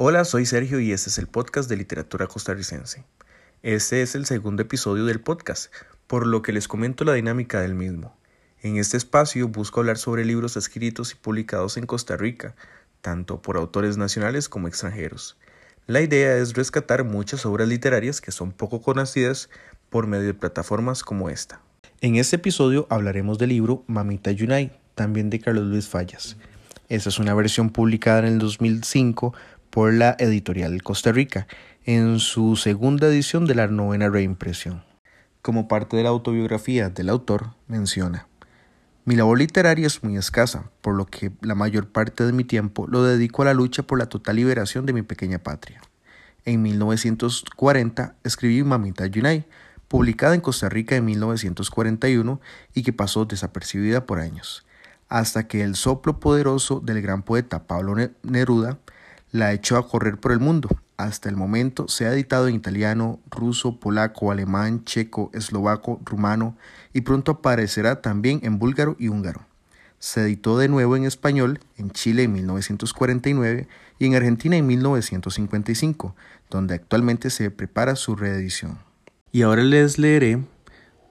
[0.00, 3.04] Hola, soy Sergio y este es el podcast de literatura costarricense.
[3.64, 5.72] Este es el segundo episodio del podcast,
[6.06, 8.16] por lo que les comento la dinámica del mismo.
[8.62, 12.54] En este espacio busco hablar sobre libros escritos y publicados en Costa Rica,
[13.00, 15.36] tanto por autores nacionales como extranjeros.
[15.88, 19.50] La idea es rescatar muchas obras literarias que son poco conocidas
[19.90, 21.60] por medio de plataformas como esta.
[22.00, 26.36] En este episodio hablaremos del libro Mamita Yunay, también de Carlos Luis Fallas.
[26.88, 29.34] Esta es una versión publicada en el 2005
[29.70, 31.46] por la editorial Costa Rica,
[31.84, 34.84] en su segunda edición de la novena reimpresión.
[35.42, 38.28] Como parte de la autobiografía del autor, menciona,
[39.08, 42.86] mi labor literaria es muy escasa, por lo que la mayor parte de mi tiempo
[42.86, 45.80] lo dedico a la lucha por la total liberación de mi pequeña patria.
[46.44, 49.46] En 1940 escribí Mamita Yunay,
[49.88, 52.38] publicada en Costa Rica en 1941
[52.74, 54.66] y que pasó desapercibida por años,
[55.08, 58.78] hasta que el soplo poderoso del gran poeta Pablo Neruda
[59.32, 60.68] la echó a correr por el mundo.
[60.96, 66.56] Hasta el momento se ha editado en italiano, ruso, polaco, alemán, checo, eslovaco, rumano
[66.92, 69.42] y pronto aparecerá también en búlgaro y húngaro.
[70.00, 76.14] Se editó de nuevo en español en Chile en 1949 y en Argentina en 1955,
[76.50, 78.78] donde actualmente se prepara su reedición.
[79.32, 80.40] Y ahora les leeré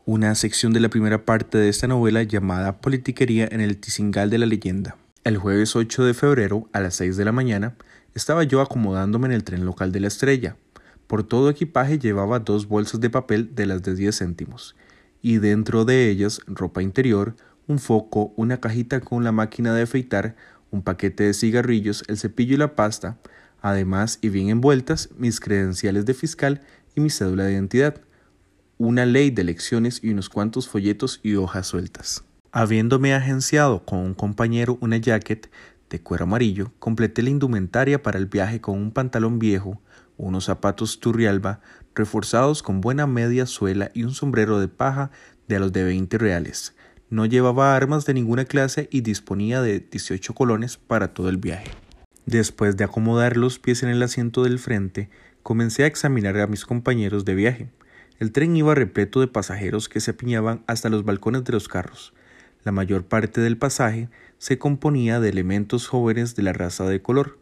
[0.06, 4.38] una sección de la primera parte de esta novela llamada Politiquería en el Tizingal de
[4.38, 4.96] la Leyenda.
[5.26, 7.76] El jueves 8 de febrero a las 6 de la mañana
[8.18, 10.58] estaba yo acomodándome en el tren local de la estrella.
[11.06, 14.76] Por todo equipaje llevaba dos bolsas de papel de las de 10 céntimos,
[15.22, 17.36] y dentro de ellas ropa interior,
[17.68, 20.36] un foco, una cajita con la máquina de afeitar,
[20.72, 23.20] un paquete de cigarrillos, el cepillo y la pasta,
[23.62, 26.62] además y bien envueltas mis credenciales de fiscal
[26.96, 28.02] y mi cédula de identidad,
[28.80, 32.24] una ley de elecciones y unos cuantos folletos y hojas sueltas.
[32.52, 35.52] Habiéndome agenciado con un compañero una jacket
[35.90, 39.82] de cuero amarillo, completé la indumentaria para el viaje con un pantalón viejo,
[40.18, 41.62] unos zapatos turrialba,
[41.96, 45.12] reforzados con buena media suela y un sombrero de paja
[45.47, 46.76] de los de 20 reales.
[47.09, 51.72] No llevaba armas de ninguna clase y disponía de 18 colones para todo el viaje.
[52.26, 55.09] Después de acomodar los pies en el asiento del frente,
[55.44, 57.70] comencé a examinar a mis compañeros de viaje.
[58.20, 62.14] El tren iba repleto de pasajeros que se apiñaban hasta los balcones de los carros.
[62.67, 67.39] La mayor parte del pasaje se componía de elementos jóvenes de la raza de color.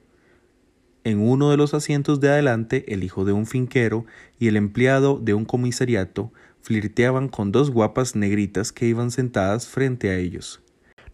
[1.03, 4.05] En uno de los asientos de adelante, el hijo de un finquero
[4.37, 6.31] y el empleado de un comisariato
[6.61, 10.61] flirteaban con dos guapas negritas que iban sentadas frente a ellos.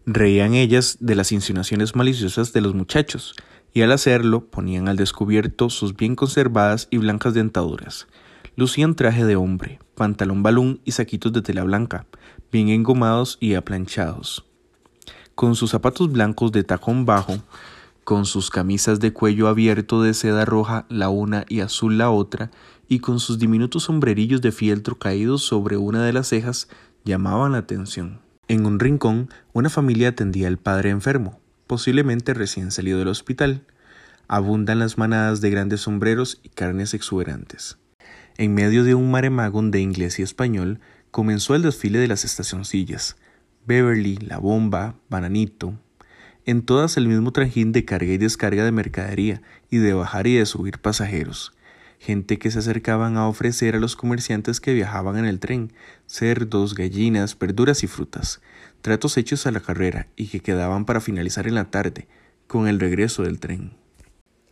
[0.04, 3.34] Reían ellas de las insinuaciones maliciosas de los muchachos,
[3.72, 8.08] y al hacerlo ponían al descubierto sus bien conservadas y blancas dentaduras.
[8.54, 12.06] Lucían traje de hombre, pantalón balún y saquitos de tela blanca,
[12.50, 14.44] bien engomados y aplanchados.
[15.34, 17.38] Con sus zapatos blancos de tacón bajo,
[18.04, 22.50] con sus camisas de cuello abierto de seda roja la una y azul la otra,
[22.88, 26.68] y con sus diminutos sombrerillos de fieltro caídos sobre una de las cejas,
[27.04, 28.20] llamaban la atención.
[28.48, 33.64] En un rincón, una familia atendía al padre enfermo, posiblemente recién salido del hospital.
[34.28, 37.78] Abundan las manadas de grandes sombreros y carnes exuberantes.
[38.38, 43.16] En medio de un maremagón de inglés y español, comenzó el desfile de las estacioncillas.
[43.66, 45.78] Beverly, La Bomba, Bananito,
[46.46, 50.34] en todas el mismo trajín de carga y descarga de mercadería y de bajar y
[50.34, 51.52] de subir pasajeros.
[51.98, 55.72] Gente que se acercaban a ofrecer a los comerciantes que viajaban en el tren
[56.06, 58.40] cerdos, gallinas, verduras y frutas,
[58.80, 62.08] tratos hechos a la carrera y que quedaban para finalizar en la tarde,
[62.48, 63.81] con el regreso del tren.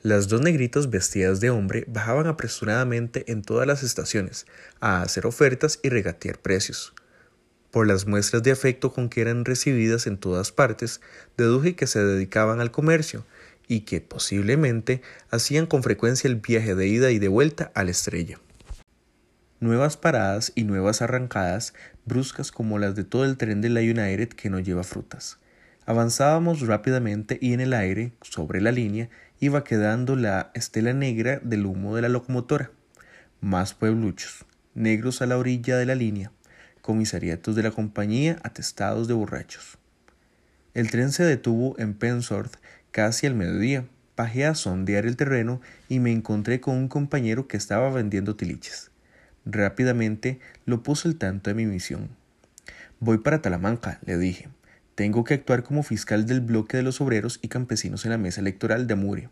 [0.03, 4.47] Las dos negritas vestidas de hombre bajaban apresuradamente en todas las estaciones
[4.81, 6.95] a hacer ofertas y regatear precios.
[7.71, 11.03] Por las muestras de afecto con que eran recibidas en todas partes,
[11.37, 13.27] deduje que se dedicaban al comercio
[13.69, 17.91] y que posiblemente hacían con frecuencia el viaje de ida y de vuelta a la
[17.91, 18.41] estrella.
[19.61, 21.75] Nuevas paradas y nuevas arrancadas,
[22.07, 25.40] bruscas como las de todo el tren de la United que no lleva frutas.
[25.91, 29.09] Avanzábamos rápidamente y en el aire, sobre la línea,
[29.41, 32.71] iba quedando la estela negra del humo de la locomotora.
[33.41, 34.47] Más puebluchos,
[34.77, 36.31] negros a la orilla de la línea,
[36.81, 39.79] comisariatos de la compañía atestados de borrachos.
[40.75, 42.55] El tren se detuvo en Pensworth
[42.93, 43.85] casi al mediodía.
[44.17, 48.93] Bajé a sondear el terreno y me encontré con un compañero que estaba vendiendo tiliches.
[49.45, 52.11] Rápidamente lo puse al tanto de mi misión.
[53.01, 54.51] Voy para Talamanca, le dije.
[55.01, 58.43] Tengo que actuar como fiscal del bloque de los obreros y campesinos en la mesa
[58.43, 59.31] electoral de Amuria.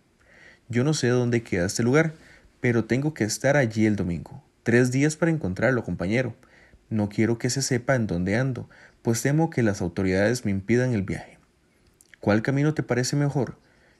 [0.71, 2.15] Yo no sé dónde queda este lugar,
[2.63, 4.43] pero tengo que estar allí el domingo.
[4.63, 6.35] Tres días para encontrarlo, compañero.
[6.89, 8.71] No quiero que se sepa en dónde ando,
[9.03, 11.37] pues temo que las autoridades me impidan el viaje.
[12.19, 13.59] ¿Cuál camino te parece mejor?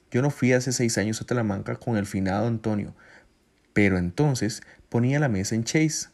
[0.09, 2.95] Yo no fui hace seis años a Talamanca con el finado Antonio,
[3.73, 6.07] pero entonces ponía la mesa en Chase.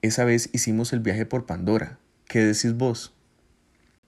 [0.00, 1.98] Esa vez hicimos el viaje por Pandora.
[2.28, 3.16] ¿Qué decís vos?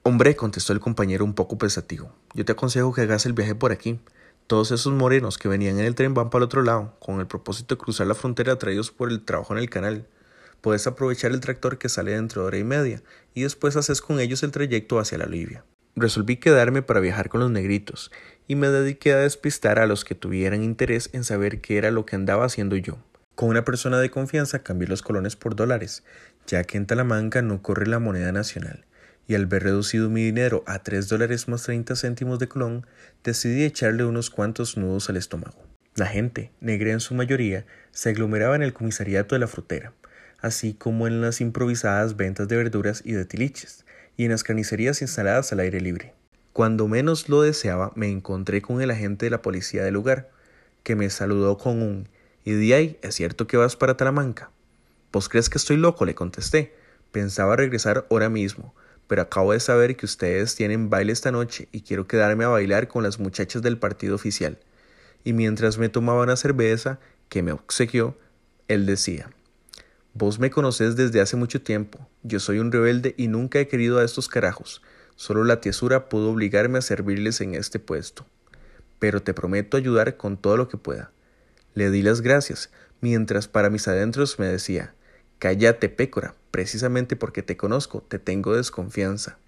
[0.04, 2.12] Hombre, contestó el compañero un poco pensativo.
[2.34, 4.00] Yo te aconsejo que hagas el viaje por aquí.
[4.48, 7.28] Todos esos morenos que venían en el tren van para el otro lado, con el
[7.28, 10.08] propósito de cruzar la frontera atraídos por el trabajo en el canal.
[10.60, 13.00] Puedes aprovechar el tractor que sale dentro de hora y media,
[13.32, 15.64] y después haces con ellos el trayecto hacia la Libia.
[15.94, 18.10] Resolví quedarme para viajar con los negritos,
[18.48, 22.06] y me dediqué a despistar a los que tuvieran interés en saber qué era lo
[22.06, 22.98] que andaba haciendo yo.
[23.36, 26.02] Con una persona de confianza cambié los colones por dólares,
[26.48, 28.84] ya que en Talamanca no corre la moneda nacional,
[29.26, 32.86] y al ver reducido mi dinero a tres dólares más treinta céntimos de colón,
[33.24, 35.62] decidí echarle unos cuantos nudos al estómago.
[35.94, 39.92] La gente, negra en su mayoría, se aglomeraba en el comisariato de la frutera,
[40.40, 43.84] así como en las improvisadas ventas de verduras y de tiliches,
[44.16, 46.14] y en las carnicerías instaladas al aire libre.
[46.52, 50.30] Cuando menos lo deseaba, me encontré con el agente de la policía del lugar,
[50.82, 52.08] que me saludó con un
[52.44, 54.50] ¿Y de ahí es cierto que vas para Talamanca?
[55.12, 56.04] ¿Vos crees que estoy loco?
[56.04, 56.74] le contesté.
[57.12, 58.74] Pensaba regresar ahora mismo,
[59.12, 62.88] pero acabo de saber que ustedes tienen baile esta noche y quiero quedarme a bailar
[62.88, 64.58] con las muchachas del partido oficial.
[65.22, 66.98] Y mientras me tomaba una cerveza,
[67.28, 68.16] que me obsequió,
[68.68, 69.28] él decía
[70.14, 72.08] Vos me conoces desde hace mucho tiempo.
[72.22, 74.80] Yo soy un rebelde y nunca he querido a estos carajos.
[75.14, 78.24] Solo la tiesura pudo obligarme a servirles en este puesto.
[78.98, 81.12] Pero te prometo ayudar con todo lo que pueda.
[81.74, 82.70] Le di las gracias,
[83.02, 84.94] mientras para mis adentros me decía
[85.42, 89.38] Cállate, pécora, precisamente porque te conozco, te tengo desconfianza.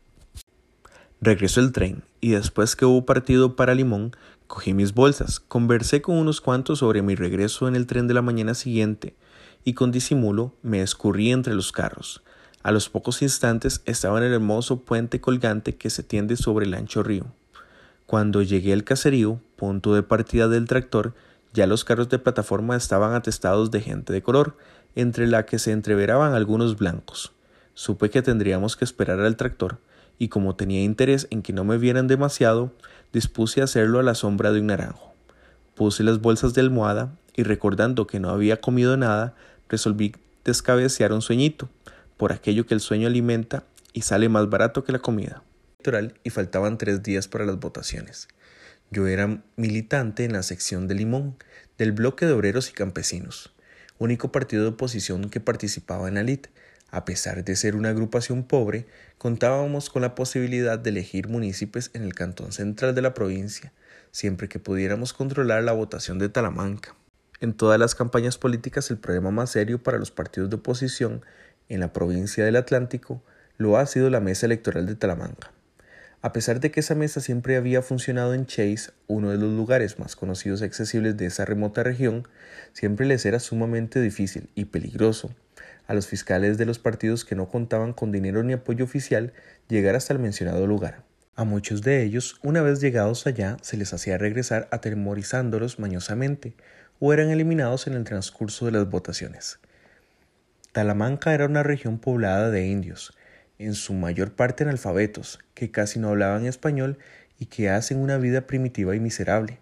[1.21, 4.11] Regresó el tren, y después que hubo partido para Limón,
[4.49, 8.23] cogí mis bolsas, conversé con unos cuantos sobre mi regreso en el tren de la
[8.23, 9.15] mañana siguiente,
[9.63, 12.25] y con disimulo me escurrí entre los carros.
[12.65, 16.75] A los pocos instantes estaba en el hermoso puente colgante que se tiende sobre el
[16.75, 17.27] ancho río.
[18.07, 21.15] Cuando llegué al caserío, punto de partida del tractor,
[21.53, 24.57] ya los carros de plataforma estaban atestados de gente de color,
[24.95, 27.33] entre la que se entreveraban algunos blancos.
[27.75, 29.79] Supe que tendríamos que esperar al tractor,
[30.19, 32.73] y como tenía interés en que no me vieran demasiado,
[33.13, 35.13] dispuse a hacerlo a la sombra de un naranjo.
[35.75, 39.35] Puse las bolsas de almohada y recordando que no había comido nada,
[39.69, 40.15] resolví
[40.45, 41.69] descabecear un sueñito,
[42.17, 45.43] por aquello que el sueño alimenta y sale más barato que la comida.
[46.23, 48.29] Y faltaban tres días para las votaciones.
[48.91, 51.37] Yo era militante en la sección de Limón,
[51.77, 53.53] del bloque de obreros y campesinos,
[53.99, 56.49] único partido de oposición que participaba en la LIT.
[56.91, 58.87] A pesar de ser una agrupación pobre,
[59.19, 63.73] contábamos con la posibilidad de elegir municipios en el cantón central de la provincia,
[64.13, 66.95] siempre que pudiéramos controlar la votación de Talamanca.
[67.41, 71.23] En todas las campañas políticas el problema más serio para los partidos de oposición
[71.69, 73.23] en la provincia del Atlántico
[73.57, 75.54] lo ha sido la mesa electoral de Talamanca.
[76.25, 79.99] A pesar de que esa mesa siempre había funcionado en Chase, uno de los lugares
[79.99, 82.27] más conocidos y accesibles de esa remota región,
[82.73, 85.35] siempre les era sumamente difícil y peligroso
[85.87, 89.35] a los fiscales de los partidos que no contaban con dinero ni apoyo oficial
[89.69, 91.03] llegar hasta el mencionado lugar.
[91.37, 96.55] A muchos de ellos, una vez llegados allá, se les hacía regresar atemorizándolos mañosamente
[97.01, 99.59] o eran eliminados en el transcurso de las votaciones.
[100.73, 103.13] Talamanca era una región poblada de indios,
[103.59, 106.99] en su mayor parte analfabetos, que casi no hablaban español
[107.39, 109.61] y que hacen una vida primitiva y miserable.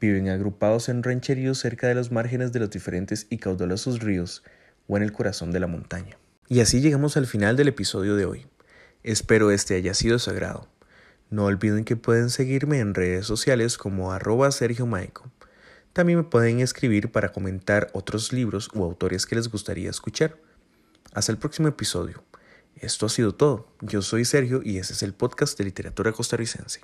[0.00, 4.44] Viven agrupados en rancheríos cerca de los márgenes de los diferentes y caudalosos ríos
[4.86, 6.16] o en el corazón de la montaña.
[6.48, 8.46] Y así llegamos al final del episodio de hoy.
[9.02, 10.68] Espero este haya sido de su agrado.
[11.30, 15.30] No olviden que pueden seguirme en redes sociales como arroba Sergio Maico.
[15.92, 20.36] También me pueden escribir para comentar otros libros o autores que les gustaría escuchar.
[21.12, 22.22] Hasta el próximo episodio.
[22.80, 23.68] Esto ha sido todo.
[23.80, 26.80] Yo soy Sergio y ese es el podcast de literatura costarricense.